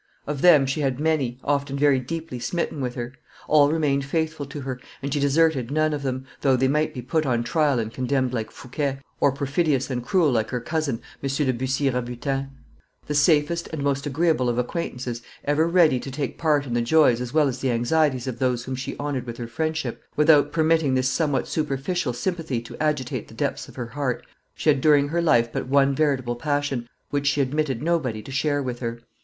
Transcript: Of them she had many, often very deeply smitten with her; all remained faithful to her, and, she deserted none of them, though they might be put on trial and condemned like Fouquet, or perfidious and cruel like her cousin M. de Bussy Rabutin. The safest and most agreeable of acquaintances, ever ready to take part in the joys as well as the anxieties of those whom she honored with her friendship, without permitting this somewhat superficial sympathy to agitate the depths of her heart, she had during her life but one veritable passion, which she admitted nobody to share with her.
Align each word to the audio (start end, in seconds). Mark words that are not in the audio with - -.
Of 0.25 0.41
them 0.41 0.65
she 0.65 0.81
had 0.81 0.99
many, 0.99 1.39
often 1.43 1.77
very 1.77 1.99
deeply 1.99 2.39
smitten 2.39 2.81
with 2.81 2.95
her; 2.95 3.13
all 3.47 3.71
remained 3.71 4.03
faithful 4.03 4.47
to 4.47 4.61
her, 4.61 4.79
and, 4.99 5.13
she 5.13 5.19
deserted 5.19 5.69
none 5.69 5.93
of 5.93 6.01
them, 6.01 6.25
though 6.39 6.55
they 6.55 6.67
might 6.67 6.91
be 6.91 7.03
put 7.03 7.23
on 7.23 7.43
trial 7.43 7.77
and 7.77 7.93
condemned 7.93 8.33
like 8.33 8.49
Fouquet, 8.49 8.97
or 9.19 9.31
perfidious 9.31 9.91
and 9.91 10.03
cruel 10.03 10.31
like 10.31 10.49
her 10.49 10.59
cousin 10.59 11.01
M. 11.21 11.29
de 11.29 11.51
Bussy 11.53 11.87
Rabutin. 11.91 12.49
The 13.05 13.13
safest 13.13 13.67
and 13.67 13.83
most 13.83 14.07
agreeable 14.07 14.49
of 14.49 14.57
acquaintances, 14.57 15.21
ever 15.45 15.67
ready 15.67 15.99
to 15.99 16.09
take 16.09 16.39
part 16.39 16.65
in 16.65 16.73
the 16.73 16.81
joys 16.81 17.21
as 17.21 17.31
well 17.31 17.47
as 17.47 17.59
the 17.59 17.69
anxieties 17.69 18.25
of 18.25 18.39
those 18.39 18.63
whom 18.63 18.73
she 18.75 18.97
honored 18.97 19.27
with 19.27 19.37
her 19.37 19.47
friendship, 19.47 20.01
without 20.15 20.51
permitting 20.51 20.95
this 20.95 21.09
somewhat 21.09 21.47
superficial 21.47 22.13
sympathy 22.13 22.59
to 22.61 22.75
agitate 22.81 23.27
the 23.27 23.35
depths 23.35 23.69
of 23.69 23.75
her 23.75 23.85
heart, 23.89 24.25
she 24.55 24.71
had 24.71 24.81
during 24.81 25.09
her 25.09 25.21
life 25.21 25.53
but 25.53 25.67
one 25.67 25.93
veritable 25.93 26.35
passion, 26.35 26.89
which 27.11 27.27
she 27.27 27.39
admitted 27.39 27.83
nobody 27.83 28.23
to 28.23 28.31
share 28.31 28.63
with 28.63 28.79
her. 28.79 28.99